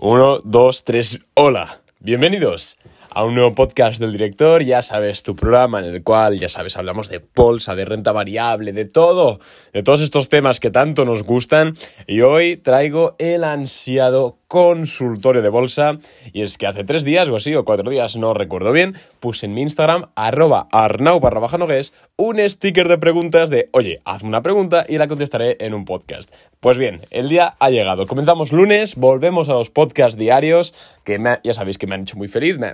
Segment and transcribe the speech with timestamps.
[0.00, 1.80] Uno, dos, tres, hola.
[1.98, 2.78] Bienvenidos
[3.10, 6.76] a un nuevo podcast del director, ya sabes, tu programa en el cual, ya sabes,
[6.76, 9.40] hablamos de bolsa, de renta variable, de todo,
[9.72, 11.76] de todos estos temas que tanto nos gustan.
[12.06, 15.98] Y hoy traigo el ansiado consultorio de bolsa.
[16.32, 19.46] Y es que hace tres días o así, o cuatro días, no recuerdo bien, puse
[19.46, 21.58] en mi Instagram, arroba arnau barra baja
[22.16, 26.34] un sticker de preguntas de, oye, haz una pregunta y la contestaré en un podcast.
[26.60, 28.06] Pues bien, el día ha llegado.
[28.06, 32.26] Comenzamos lunes, volvemos a los podcasts diarios, que ya sabéis que me han hecho muy
[32.26, 32.72] feliz, me,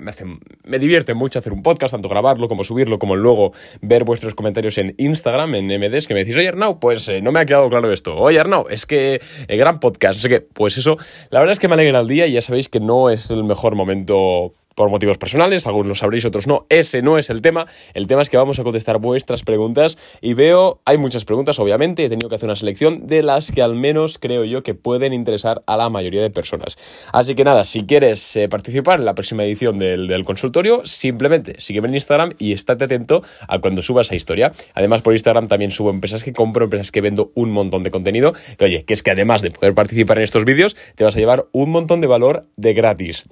[0.64, 3.52] me divierte mucho hacer un podcast, tanto grabarlo como subirlo, como luego
[3.82, 7.32] ver vuestros comentarios en Instagram, en MDs, que me decís, oye Arnau, pues eh, no
[7.32, 8.16] me ha quedado claro esto.
[8.16, 10.96] Oye Arnau, es que el gran podcast, no sé qué, pues eso,
[11.30, 13.30] la verdad es que que me alegra el día y ya sabéis que no es
[13.30, 16.66] el mejor momento por motivos personales, algunos lo sabréis, otros no.
[16.69, 17.66] Ese no es el tema.
[17.95, 22.05] El tema es que vamos a contestar vuestras preguntas y veo, hay muchas preguntas, obviamente,
[22.05, 25.12] he tenido que hacer una selección de las que al menos creo yo que pueden
[25.12, 26.77] interesar a la mayoría de personas.
[27.12, 31.88] Así que nada, si quieres eh, participar en la próxima edición del, consultorio, simplemente sígueme
[31.88, 34.53] en Instagram y estate atento a cuando suba esa historia.
[34.75, 38.33] Además, por Instagram también subo empresas que compro, empresas que vendo un montón de contenido.
[38.59, 41.19] Que oye, que es que además de poder participar en estos vídeos, te vas a
[41.19, 43.28] llevar un montón de valor de gratis.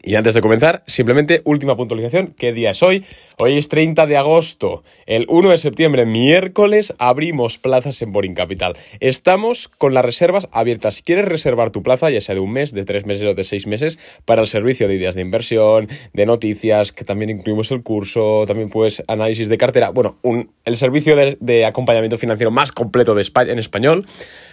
[0.00, 3.04] Y antes de comenzar, simplemente última puntualización, ¿qué día es hoy?
[3.36, 4.84] Hoy es 30 de agosto.
[5.04, 8.72] El 1 de septiembre, miércoles, abrimos plazas en Boring Capital.
[9.00, 10.94] Estamos con las reservas abiertas.
[10.94, 13.44] Si quieres reservar tu plaza, ya sea de un mes, de tres meses o de
[13.44, 17.82] seis meses, para el servicio de ideas de inversión, de noticias, que también incluimos el
[17.82, 20.16] curso, también puedes análisis de cartera, bueno,
[20.64, 24.06] el servicio de, de acompañamiento financiero más completo de España, en español,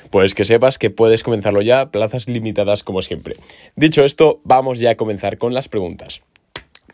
[0.09, 3.35] pues que sepas que puedes comenzarlo ya, plazas limitadas como siempre.
[3.75, 6.21] Dicho esto, vamos ya a comenzar con las preguntas.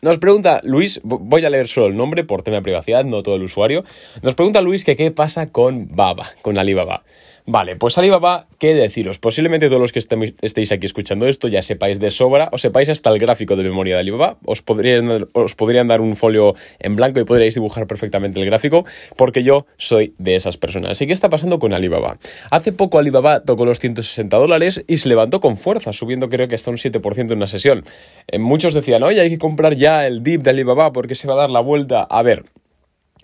[0.01, 3.37] Nos pregunta Luis, voy a leer solo el nombre por tema de privacidad, no todo
[3.37, 3.83] el usuario.
[4.21, 7.03] Nos pregunta Luis que qué pasa con Baba, con Alibaba.
[7.47, 9.19] Vale, pues Alibaba, ¿qué deciros?
[9.19, 13.11] Posiblemente todos los que estéis aquí escuchando esto ya sepáis de sobra, o sepáis hasta
[13.11, 17.53] el gráfico de memoria de Alibaba, os podrían, dar un folio en blanco y podríais
[17.53, 18.83] dibujar perfectamente el gráfico,
[19.15, 20.93] porque yo soy de esas personas.
[20.93, 22.17] Así que está pasando con Alibaba.
[22.49, 26.55] Hace poco Alibaba tocó los 160 dólares y se levantó con fuerza, subiendo creo que
[26.55, 27.85] hasta un 7% en una sesión.
[28.27, 31.35] Eh, muchos decían, oye, hay que comprar ya el dip de Alibaba porque se va
[31.35, 32.07] a dar la vuelta.
[32.09, 32.45] A ver,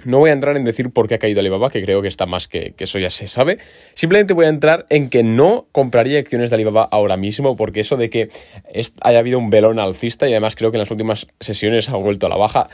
[0.06, 2.26] no voy a entrar en decir por qué ha caído Alibaba, que creo que está
[2.26, 3.60] más que, eso ya se sabe.
[3.94, 7.98] Simplemente voy a entrar en que no compraría acciones de Alibaba ahora mismo, porque eso
[7.98, 8.30] de que
[9.02, 12.26] haya habido un velón alcista y además creo que en las últimas sesiones ha vuelto
[12.26, 12.68] a la baja,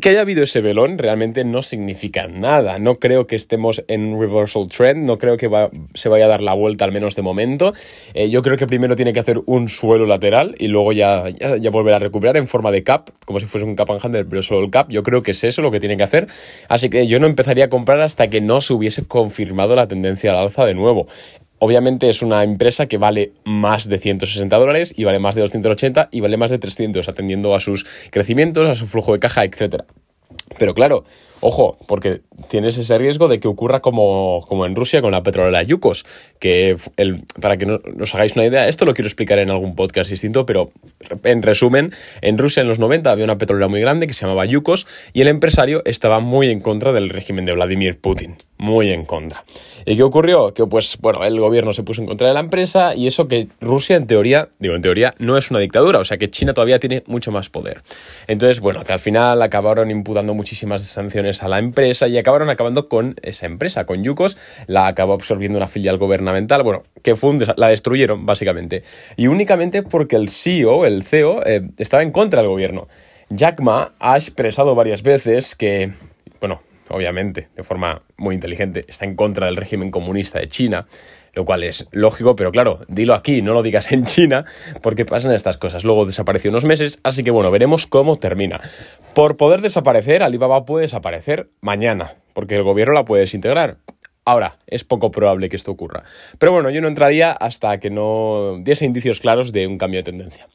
[0.00, 2.78] que haya habido ese velón realmente no significa nada.
[2.78, 5.48] No creo que estemos en un reversal trend, no creo que
[5.94, 7.72] se vaya a dar la vuelta al menos de momento.
[8.14, 11.70] Eh, yo creo que primero tiene que hacer un suelo lateral y luego ya, ya,
[11.70, 14.42] volver a recuperar en forma de cap, como si fuese un cap and handle, pero
[14.42, 14.88] solo el cap.
[14.90, 16.28] Yo creo que es eso lo que tiene que hacer.
[16.68, 20.32] Así que yo no empezaría a comprar hasta que no se hubiese confirmado la tendencia
[20.32, 21.06] al alza de nuevo.
[21.58, 26.08] Obviamente es una empresa que vale más de 160 dólares y vale más de 280
[26.10, 29.82] y vale más de 300, atendiendo a sus crecimientos, a su flujo de caja, etc.
[30.58, 31.04] Pero claro,
[31.40, 35.62] ojo, porque tienes ese riesgo de que ocurra como, como en Rusia con la petrolera
[35.62, 36.04] Yukos,
[36.38, 39.74] que el, para que no, os hagáis una idea, esto lo quiero explicar en algún
[39.74, 40.70] podcast distinto, pero
[41.24, 44.44] en resumen, en Rusia en los 90 había una petrolera muy grande que se llamaba
[44.44, 49.04] Yukos y el empresario estaba muy en contra del régimen de Vladimir Putin, muy en
[49.04, 49.44] contra.
[49.86, 50.52] ¿Y qué ocurrió?
[50.52, 53.48] Que pues bueno, el gobierno se puso en contra de la empresa y eso que
[53.60, 56.78] Rusia en teoría, digo en teoría, no es una dictadura, o sea que China todavía
[56.78, 57.82] tiene mucho más poder.
[58.26, 62.88] Entonces, bueno, que al final acabaron imputando muchísimas sanciones a la empresa y acabaron acabando
[62.88, 67.68] con esa empresa, con Yukos, la acabó absorbiendo una filial gubernamental, bueno, que fue la
[67.68, 68.82] destruyeron básicamente.
[69.18, 72.88] Y únicamente porque el CEO, el CEO, eh, estaba en contra del gobierno.
[73.28, 75.92] Jack Ma ha expresado varias veces que,
[76.40, 80.86] bueno, obviamente, de forma muy inteligente, está en contra del régimen comunista de China,
[81.34, 84.44] lo cual es lógico, pero claro, dilo aquí, no lo digas en China,
[84.82, 85.84] porque pasan estas cosas.
[85.84, 88.60] Luego desapareció unos meses, así que bueno, veremos cómo termina.
[89.14, 93.78] Por poder desaparecer, Alibaba puede desaparecer mañana, porque el gobierno la puede desintegrar.
[94.24, 96.04] Ahora, es poco probable que esto ocurra.
[96.38, 100.04] Pero bueno, yo no entraría hasta que no diese indicios claros de un cambio de
[100.04, 100.46] tendencia.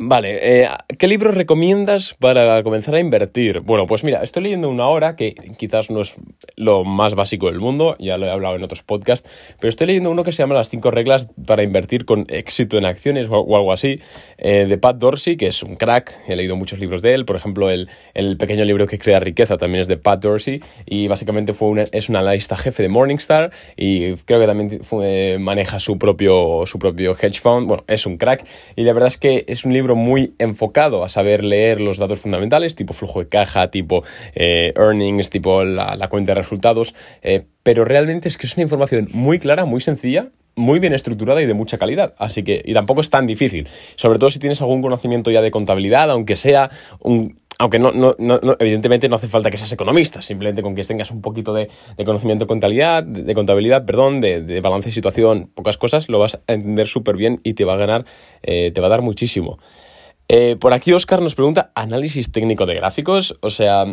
[0.00, 3.58] Vale, eh, ¿qué libros recomiendas para comenzar a invertir?
[3.62, 6.14] Bueno, pues mira, estoy leyendo una hora que quizás no es
[6.54, 9.28] lo más básico del mundo, ya lo he hablado en otros podcasts,
[9.58, 12.84] pero estoy leyendo uno que se llama Las cinco reglas para invertir con éxito en
[12.84, 14.00] acciones o, algo así,
[14.36, 17.34] eh, de Pat Dorsey, que es un crack, he leído muchos libros de él, por
[17.34, 21.54] ejemplo, el, el pequeño libro que crea riqueza también es de Pat Dorsey y básicamente
[21.54, 26.78] fue es un analista jefe de Morningstar y creo que también maneja su propio, su
[26.78, 28.46] propio hedge fund, bueno, es un crack
[28.76, 32.20] y la verdad es que es un libro muy enfocado a saber leer los datos
[32.20, 34.04] fundamentales, tipo flujo de caja, tipo
[34.34, 39.08] eh, earnings, tipo la, cuenta de resultados, eh, pero realmente es que es una información
[39.12, 42.14] muy clara, muy sencilla, muy bien estructurada y de mucha calidad.
[42.18, 43.68] Así que, y tampoco es tan difícil.
[43.96, 46.70] Sobre todo si tienes algún conocimiento ya de contabilidad, aunque sea
[47.00, 50.84] un aunque no, no, no, evidentemente no hace falta que seas economista, simplemente con que
[50.84, 51.68] tengas un poquito de,
[52.04, 56.52] conocimiento de contabilidad, de, contabilidad, perdón, de, balance de situación, pocas cosas, lo vas a
[56.52, 58.04] entender súper bien y te va a ganar,
[58.42, 59.58] eh, te va a dar muchísimo.
[60.28, 63.36] Eh, por aquí Oscar nos pregunta, ¿análisis técnico de gráficos?
[63.40, 63.86] O sea,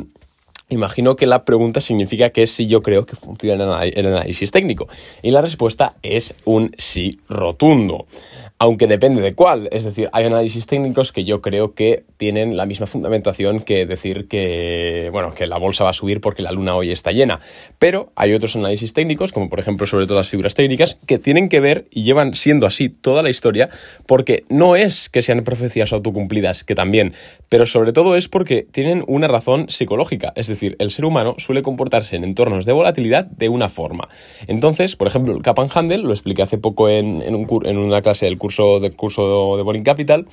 [0.68, 4.88] Imagino que la pregunta significa que si yo creo que funciona el análisis técnico.
[5.22, 8.08] Y la respuesta es un sí rotundo
[8.58, 9.68] aunque depende de cuál.
[9.72, 14.28] Es decir, hay análisis técnicos que yo creo que tienen la misma fundamentación que decir
[14.28, 17.42] que, bueno, que la bolsa va a subir porque la luna hoy está llena.
[17.80, 21.50] Pero hay otros análisis técnicos, como por ejemplo sobre todo las figuras técnicas, que tienen
[21.50, 23.70] que ver y llevan siendo así toda la historia,
[24.06, 27.14] porque no es que sean profecías autocumplidas, que también,
[27.50, 30.32] pero sobre todo es porque tienen una razón psicológica.
[30.36, 34.08] Es decir, el ser humano suele comportarse en entornos de volatilidad de una forma.
[34.48, 38.26] Entonces, por ejemplo, el Cap Handle, lo expliqué hace poco en, un, en una clase
[38.26, 38.45] del curso
[38.80, 40.28] de, curso de Boring Capital,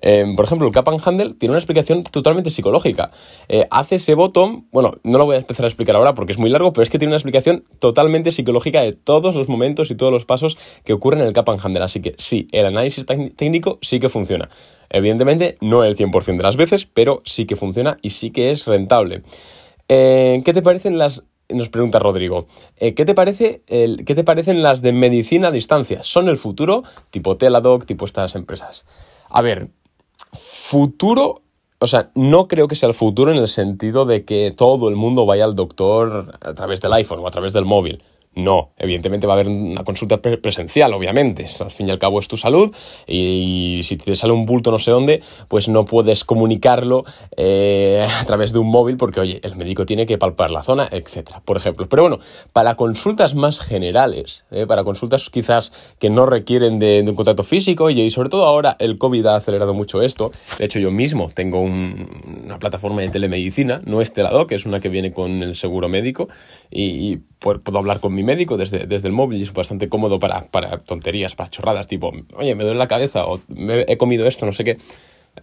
[0.00, 3.10] eh, por ejemplo, el Cap and Handle tiene una explicación totalmente psicológica.
[3.48, 6.38] Eh, hace ese bottom, bueno, no lo voy a empezar a explicar ahora porque es
[6.38, 9.94] muy largo, pero es que tiene una explicación totalmente psicológica de todos los momentos y
[9.94, 11.84] todos los pasos que ocurren en el Cap and Handle.
[11.84, 14.48] Así que sí, el análisis técnico sí que funciona.
[14.90, 18.66] Evidentemente, no el 100% de las veces, pero sí que funciona y sí que es
[18.66, 19.22] rentable.
[19.88, 22.46] Eh, ¿Qué te parecen las nos pregunta Rodrigo,
[22.76, 26.02] eh, ¿qué, te parece el, ¿qué te parecen las de medicina a distancia?
[26.02, 26.84] ¿Son el futuro?
[27.10, 28.86] Tipo Teladoc, tipo estas empresas.
[29.30, 29.68] A ver,
[30.32, 31.42] futuro,
[31.78, 34.96] o sea, no creo que sea el futuro en el sentido de que todo el
[34.96, 38.02] mundo vaya al doctor a través del iPhone o a través del móvil.
[38.38, 41.46] No, evidentemente va a haber una consulta presencial, obviamente.
[41.58, 42.72] Al fin y al cabo es tu salud
[43.04, 47.04] y, si te sale un bulto no sé dónde, pues no puedes comunicarlo
[47.36, 50.88] eh, a través de un móvil porque, oye, el médico tiene que palpar la zona,
[50.88, 51.88] etcétera, por ejemplo.
[51.88, 52.20] Pero bueno,
[52.52, 57.90] para consultas más generales, eh, para consultas quizás que no requieren de, un contacto físico
[57.90, 60.30] y, sobre todo ahora el COVID ha acelerado mucho esto.
[60.60, 64.90] De hecho, yo mismo tengo una plataforma de telemedicina, no es Teladoc, es una que
[64.90, 66.28] viene con el seguro médico
[66.70, 70.42] y puedo hablar con mi médico desde, desde el móvil y es bastante cómodo para,
[70.46, 74.46] para tonterías, para chorradas, tipo, oye, me duele la cabeza o me he comido esto,
[74.46, 74.78] no sé qué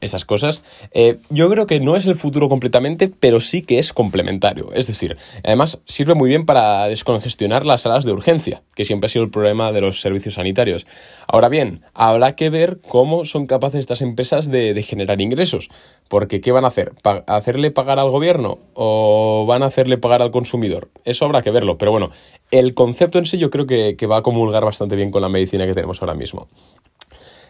[0.01, 0.63] esas cosas.
[0.92, 4.71] Eh, yo creo que no es el futuro completamente, pero sí que es complementario.
[4.74, 9.09] Es decir, además sirve muy bien para descongestionar las salas de urgencia, que siempre ha
[9.09, 10.86] sido el problema de los servicios sanitarios.
[11.27, 15.69] Ahora bien, habrá que ver cómo son capaces estas empresas de, de generar ingresos.
[16.07, 16.94] Porque, ¿qué van a hacer?
[17.25, 20.89] ¿Hacerle pagar al gobierno o van a hacerle pagar al consumidor?
[21.03, 21.77] Eso habrá que verlo.
[21.77, 22.12] Pero bueno,
[22.51, 25.65] el concepto en sí yo creo que, va a comulgar bastante bien con la medicina
[25.65, 26.48] que tenemos ahora mismo.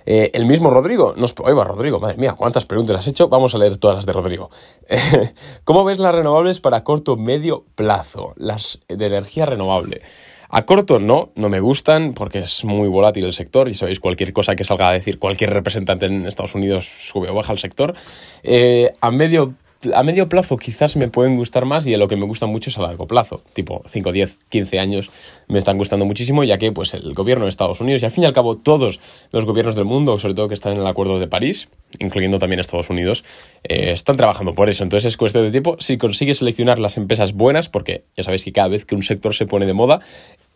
[0.06, 3.58] Eh, el mismo Rodrigo, nos, oiga Rodrigo, madre mía, cuántas preguntas has hecho, vamos a
[3.58, 4.50] leer todas las de Rodrigo.
[5.64, 8.34] ¿Cómo ves las renovables para corto medio plazo?
[8.36, 10.02] Las de energía renovable.
[10.50, 14.32] A corto no, no me gustan porque es muy volátil el sector y sabéis, cualquier
[14.32, 17.96] cosa que salga a decir cualquier representante en Estados Unidos sube o baja el sector.
[18.44, 19.56] Eh, a medio
[19.94, 22.70] a medio plazo quizás me pueden gustar más y a lo que me gusta mucho
[22.70, 25.10] es a largo plazo, tipo 5, 10, 15 años
[25.48, 28.24] me están gustando muchísimo ya que pues el gobierno de Estados Unidos y al fin
[28.24, 29.00] y al cabo todos
[29.32, 32.60] los gobiernos del mundo, sobre todo que están en el Acuerdo de París, incluyendo también
[32.60, 33.24] Estados Unidos,
[33.64, 34.84] eh, están trabajando por eso.
[34.84, 38.52] Entonces es cuestión de tiempo si consigues seleccionar las empresas buenas, porque ya sabéis que
[38.52, 40.02] cada vez que un sector se pone de moda,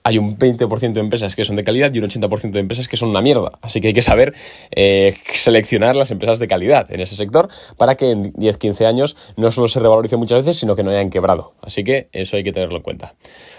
[0.10, 2.98] hay un 20% de empresas que son de calidad y un 80% de empresas que
[2.98, 3.52] son una mierda.
[3.62, 4.34] Así que hay que saber
[4.72, 7.48] eh, seleccionar las empresas de calidad en ese sector
[7.78, 11.12] para que en 10-15 años no solo se revalorice muchas veces, sino que no hayan
[11.12, 11.54] quebrado.
[11.62, 13.14] Así que eso hay que tenerlo en cuenta.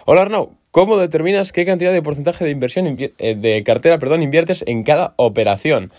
[0.07, 4.64] Hola Arnau, ¿cómo determinas qué cantidad de porcentaje de inversión eh, de cartera perdón, inviertes
[4.66, 5.92] en cada operación?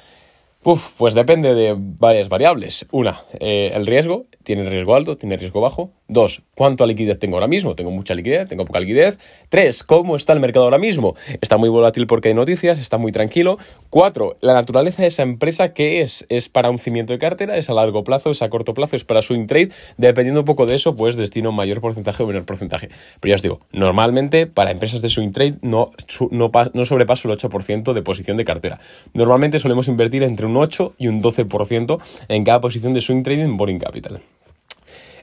[0.64, 2.86] Uf, pues depende de varias variables.
[2.92, 4.26] Una, eh, el riesgo.
[4.44, 5.18] ¿Tiene riesgo alto?
[5.18, 5.90] ¿Tiene riesgo bajo?
[6.08, 7.74] Dos, ¿cuánta liquidez tengo ahora mismo?
[7.74, 8.48] ¿Tengo mucha liquidez?
[8.48, 9.18] ¿Tengo poca liquidez?
[9.50, 11.16] Tres, ¿cómo está el mercado ahora mismo?
[11.42, 12.80] ¿Está muy volátil porque hay noticias?
[12.80, 13.58] ¿Está muy tranquilo?
[13.90, 16.26] Cuatro, la naturaleza de esa empresa, ¿qué es?
[16.30, 17.58] ¿Es para un cimiento de cartera?
[17.58, 18.30] ¿Es a largo plazo?
[18.30, 18.96] ¿Es a corto plazo?
[18.96, 19.70] ¿Es para swing trade?
[19.98, 22.90] Dependiendo un poco de eso, pues destino mayor porcentaje o menor porcentaje.
[23.20, 25.92] Pero ya os digo, normalmente para empresas de swing trade no,
[26.30, 28.80] no, no sobrepaso el 8% de posición de cartera.
[29.14, 33.58] Normalmente solemos invertir entre un 8 y un 12% en cada posición de swing trading
[33.58, 34.22] Boring Capital.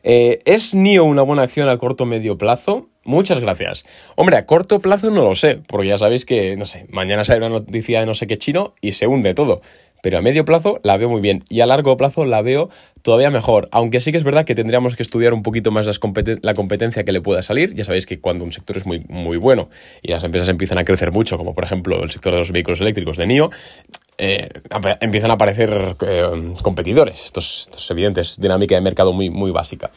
[0.03, 2.89] Eh, ¿Es NIO una buena acción a corto o medio plazo?
[3.05, 3.85] Muchas gracias.
[4.17, 7.39] Hombre, a corto plazo no lo sé, porque ya sabéis que, no sé, mañana sale
[7.39, 9.61] una noticia de no sé qué chino y se hunde todo.
[10.03, 12.71] Pero a medio plazo la veo muy bien y a largo plazo la veo
[13.03, 13.69] todavía mejor.
[13.73, 15.87] Aunque sí que es verdad que tendríamos que estudiar un poquito más
[16.43, 17.75] la competencia que le pueda salir.
[17.75, 19.71] Ya sabéis que cuando un sector es muy, muy bueno
[20.03, 22.81] y las empresas empiezan a crecer mucho, como por ejemplo el sector de los vehículos
[22.81, 23.51] eléctricos de NIO,
[24.19, 24.49] eh,
[25.01, 27.25] empiezan a aparecer eh, competidores.
[27.25, 29.91] Esto es, evidente, es dinámica de mercado muy, muy básica.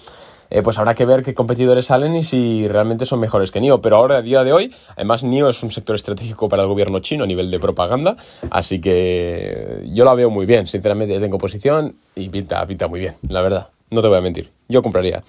[0.51, 3.81] eh, pues habrá que ver qué competidores salen y si realmente son mejores que NIO.
[3.81, 6.99] Pero ahora, a día de hoy, además NIO es un sector estratégico para el gobierno
[6.99, 8.17] chino a nivel de propaganda,
[8.51, 13.15] así que yo la veo muy bien, sinceramente tengo posición y pinta, pinta muy bien,
[13.27, 15.23] la verdad, no te voy a mentir, yo compraría.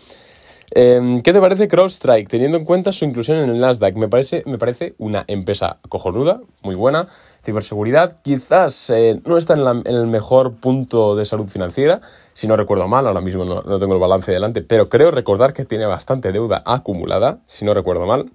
[0.74, 2.28] Em, ¿Qué te parece CrowdStrike?
[2.28, 6.40] Teniendo en cuenta su inclusión en el Nasdaq, me parece, me parece una empresa cojonuda,
[6.62, 7.08] muy buena,
[7.42, 12.00] ciberseguridad, quizás eh, no está en, el mejor punto de salud financiera,
[12.34, 15.64] si no recuerdo mal, ahora mismo no, tengo el balance delante, pero creo recordar que
[15.64, 18.30] tiene bastante deuda acumulada, si no recuerdo mal,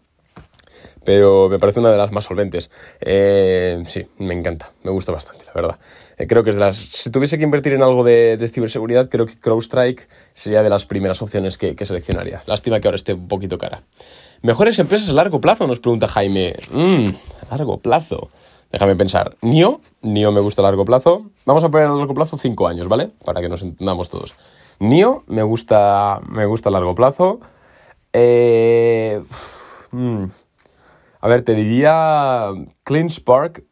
[1.03, 2.69] pero me parece una de las más solventes.
[2.99, 5.79] Eh, sí, me encanta, me gusta bastante, la verdad.
[6.17, 6.75] Eh, creo que es las.
[6.75, 11.21] Si tuviese que invertir en algo de, ciberseguridad, creo que CrowdStrike sería de las primeras
[11.21, 12.43] opciones que, seleccionaría.
[12.45, 13.83] Lástima que ahora esté un poquito cara.
[14.41, 16.55] Mejores empresas a largo plazo, nos pregunta Jaime.
[16.71, 17.11] Mmm,
[17.51, 18.29] largo plazo.
[18.71, 19.37] Déjame pensar.
[19.41, 21.25] NIO, NIO me gusta a largo plazo.
[21.45, 23.11] Vamos a poner a largo plazo 5 años, ¿vale?
[23.23, 24.33] Para que nos entendamos todos.
[24.79, 27.39] NIO me gusta, me gusta a largo plazo.
[28.13, 29.23] Eh,
[29.91, 30.25] mm,
[31.21, 32.51] a ver, te diría
[32.83, 33.63] Clean Spark,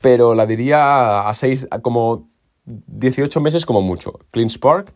[0.00, 2.28] pero la diría a 6, como
[2.64, 4.18] 18 meses como mucho.
[4.30, 4.94] Clean Spark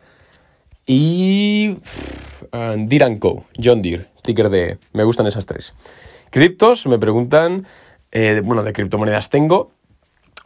[0.86, 1.78] y
[2.52, 4.78] uh, Co, John Deere, ticker de...
[4.92, 5.74] Me gustan esas tres.
[6.30, 7.66] Criptos, me preguntan,
[8.12, 9.72] eh, bueno, de criptomonedas tengo,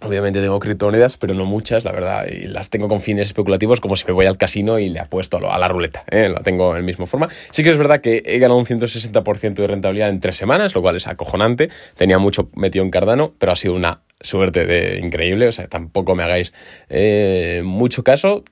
[0.04, 3.94] Obviamente tengo criptomonedas, pero no muchas, la verdad, y las tengo con fines especulativos, como
[3.94, 6.28] si me voy al casino y le apuesto a la ruleta, ¿eh?
[6.28, 7.28] la tengo en el mismo forma.
[7.50, 10.82] Sí que es verdad que he ganado un 160% de rentabilidad en tres semanas, lo
[10.82, 11.70] cual es acojonante.
[11.96, 16.16] Tenía mucho metido en Cardano, pero ha sido una suerte de increíble, o sea, tampoco
[16.16, 16.52] me hagáis
[16.88, 18.42] eh, mucho caso,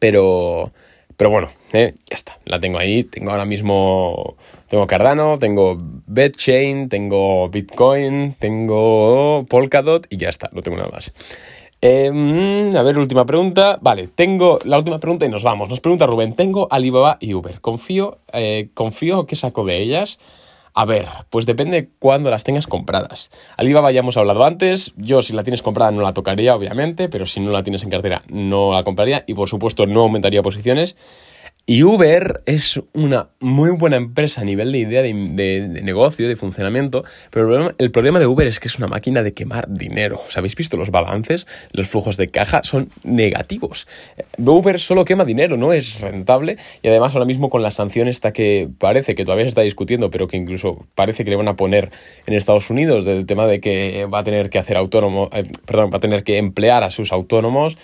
[0.00, 0.72] pero,
[1.16, 1.94] pero bueno, ¿eh?
[2.10, 4.36] ya está, la tengo ahí, tengo ahora mismo
[4.68, 11.12] tengo Cardano, tengo BetChain, tengo Bitcoin, tengo Polkadot y ya está, no tengo nada más.
[11.80, 13.78] Em, a ver, última pregunta.
[13.80, 15.68] Vale, tengo la última pregunta y nos vamos.
[15.68, 17.60] Nos pregunta Rubén, tengo Alibaba y Uber.
[17.60, 20.18] Confío, eh, confío que saco de ellas.
[20.74, 23.30] A ver, pues depende cuándo las tengas compradas.
[23.56, 24.92] Alibaba ya hemos hablado antes.
[24.96, 27.90] Yo si la tienes comprada no la tocaría, obviamente, pero si no la tienes en
[27.90, 30.96] cartera no la compraría y por supuesto no aumentaría posiciones.
[31.70, 37.04] Y Uber es una muy buena empresa a nivel de idea de, negocio, de funcionamiento,
[37.28, 40.18] pero el problema, de Uber es que es una máquina de quemar dinero.
[40.26, 41.46] ¿Os habéis visto los balances?
[41.72, 43.86] Los flujos de caja son negativos.
[44.38, 48.70] Uber solo quema dinero, no es rentable y además ahora mismo con la sanción que
[48.78, 51.90] parece que todavía se está discutiendo, pero que incluso parece que le van a poner
[52.24, 55.90] en Estados Unidos del tema de que va a tener que hacer autónomo, eh, perdón,
[55.92, 57.76] va a tener que emplear a sus autónomos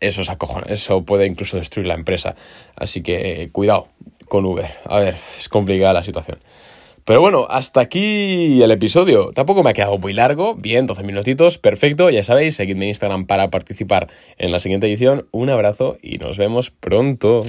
[0.00, 0.30] eso es
[0.66, 2.34] eso puede incluso destruir la empresa.
[2.76, 3.88] Así que cuidado
[4.28, 4.70] con Uber.
[4.84, 6.38] A ver, es complicada la situación.
[7.04, 9.30] Pero bueno, hasta aquí el episodio.
[9.34, 10.54] Tampoco me ha quedado muy largo.
[10.54, 12.08] Bien, 12 minutitos, perfecto.
[12.08, 14.08] Ya sabéis, seguidme en Instagram para participar
[14.38, 15.26] en la siguiente edición.
[15.30, 17.44] Un abrazo y nos vemos pronto.